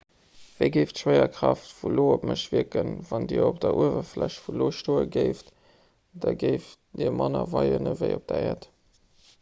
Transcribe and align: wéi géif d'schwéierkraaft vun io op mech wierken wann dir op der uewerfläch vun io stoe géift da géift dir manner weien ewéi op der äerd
wéi 0.59 0.69
géif 0.75 0.91
d'schwéierkraaft 0.99 1.73
vun 1.81 1.97
io 1.97 2.05
op 2.13 2.23
mech 2.29 2.45
wierken 2.53 2.89
wann 3.09 3.27
dir 3.31 3.43
op 3.49 3.59
der 3.65 3.77
uewerfläch 3.83 4.39
vun 4.47 4.63
io 4.67 4.71
stoe 4.79 5.05
géift 5.17 5.53
da 6.25 6.35
géift 6.45 6.83
dir 7.03 7.15
manner 7.21 7.45
weien 7.55 7.93
ewéi 7.93 8.13
op 8.21 8.27
der 8.33 8.45
äerd 8.49 8.69